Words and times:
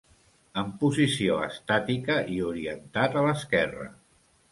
En 0.59 0.69
posició 0.83 1.35
estàtica 1.47 2.15
i 2.37 2.39
orientat 2.53 3.19
a 3.21 3.23
l'esquerra. 3.27 3.87